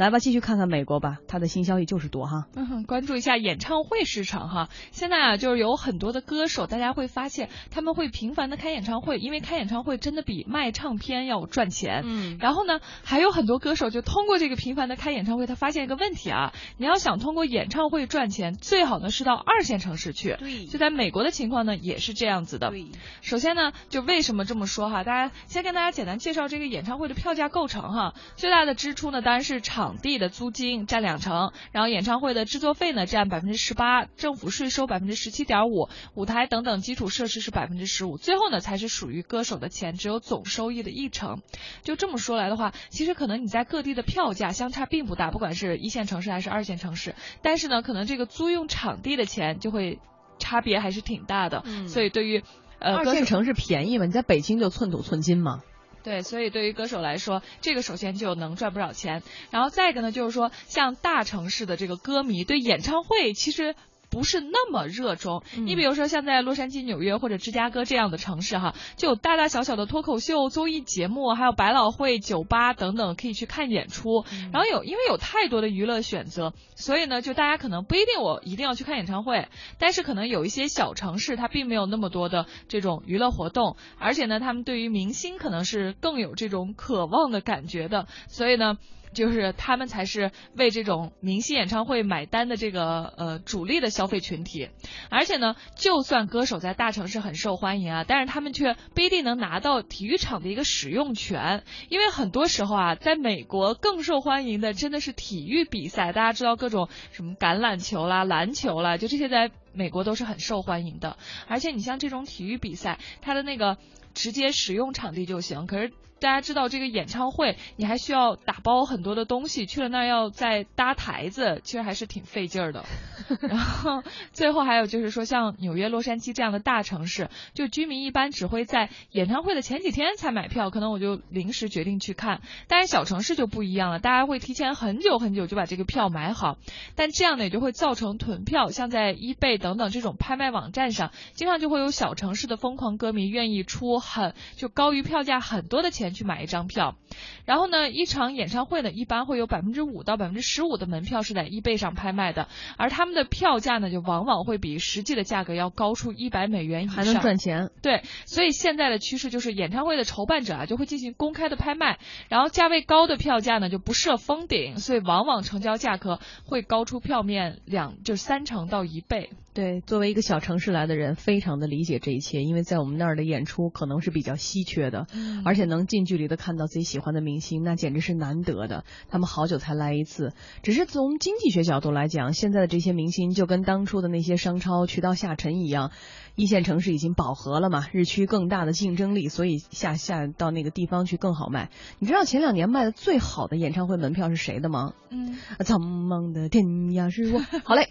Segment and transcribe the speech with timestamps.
[0.00, 2.46] 来吧，继续看看美国吧，它的新消息就是多哈。
[2.56, 4.70] 嗯，关注一下演唱会市场哈。
[4.92, 12.00] 现在啊，就是有很多的歌手，大家会发现他们会频繁的开演唱会，因为开演唱会真的比卖唱片要赚钱。
[12.06, 20.34] 嗯，然后呢，还有很多歌手就通过这个频繁的开演唱会，他发现一个问题啊，你要想通过演唱会赚钱，最好呢是到二线城市去。
[20.38, 22.70] 对，就在美国的情况呢也是这样子的。
[22.70, 22.86] 对，
[23.20, 25.04] 首先呢，就为什么这么说哈？
[25.04, 28.14] 大家先跟大家简单介绍这个演唱会的票价构成哈。
[28.36, 41.42] 最大的支出呢当然是场地的租金占两成，然后演唱会的制作费呢占百分之十八，政府税收百分之十七点五，舞台等等基础设施是百分之十五，最后呢才是属于歌手的钱，只有总收益的一成。
[41.82, 49.98] 就这么说来的话，其实可能你在各地的票价相差并不大，不管是一线城市还是二线城市，但是呢，可能这个租用场地的钱就会
[50.38, 51.62] 差别还是挺大的。
[51.64, 52.42] 嗯所以对于
[52.78, 55.60] 呃二线城市便宜嘛，你在北京就寸土寸金嘛。
[56.02, 59.22] 对，所以对于歌手来说，这个首先就能赚不少钱。
[59.50, 63.74] 然后再一个呢，就是说像大城市的这个歌迷对演唱会其实。
[64.10, 74.24] 不是那么热衷，你比如说像在洛杉矶、纽约或者芝加哥这样的城市哈，就有大大小小的脱口秀、综艺节目，还有百老汇、酒吧等等可以去看演出。
[74.52, 88.76] 然后有因为有太多的娱乐选择，所以呢，就大家可能不一定我一定要去看演唱会，但是可能有一些小城市它并没有那么多的这种娱乐活动，而且呢，他们对于明星可能是更有这种渴望的感觉的，所以呢。
[89.12, 94.68] 就是他们才是为这种明星演唱会买单的这个呃主力的消费群体，
[95.10, 111.16] 而且呢，就算歌手在大城市很受欢迎啊，但是他们却不一定能拿到体育场的一个使用权，因为很多时候啊，在美国更受欢迎的真的是体育比赛，大家知道各种什么橄榄球啦、篮球啦，就这些在美国都是很受欢迎的，
[111.48, 113.78] 而且你像这种体育比赛，它的那个
[114.14, 115.92] 直接使用场地就行，可是。
[116.20, 122.84] 大家知道这个演唱会，你还需要打包很多的东西，去了那儿要再搭台子，其实还是挺费劲儿的。
[123.40, 132.42] 然后最后还有就是说，像纽约、洛杉矶这样的大城市，就居民一般只会在演唱会的前几天才买票，可能我就临时决定去看。
[132.68, 136.58] 但是小城市就不一样了，大家会提前很久很久就把这个票买好，
[136.96, 146.00] 但这样呢也就会造成囤票，像在 eBay 等等这种拍卖网站上，经常就会有小城市的疯狂歌迷愿意出很就高于票价很多的钱。
[146.10, 146.96] 去买一张票，
[147.44, 157.70] 然后呢，一场演唱会呢，一般会有百分之五到百分之十五的门票是在 eBay 上拍卖的，而他们的票价呢，就往往会比实际的价格要高出一百美元以上，还能赚钱。
[157.80, 169.30] 对，所以现在的趋势就是演唱会的筹办者啊，就会进行公开的拍卖，然后价位高的票价呢就不设封顶，所以往往成交价格会高出票面两就三成到一倍。
[169.52, 178.84] 对，作为一个小城市来的人，非常的理解这一切，因为在我们那儿的演出可能是比较稀缺的，嗯而且能近距离的看到自己喜欢的明星，那简直是难得的。
[179.08, 185.90] 他们好久才来一次，只是从经济学角度来讲，现在的这些明星就跟当初的那些商超渠道下沉一样，
[186.36, 191.70] 一线城市已经饱和了嘛，日趋更大的竞争力，所以下下到那个地方去更好卖。
[191.98, 194.92] 你知道前两年卖的最好的演唱会门票是谁的吗？
[195.10, 197.40] 嗯，苍茫的天涯是我。
[197.64, 197.88] 好嘞。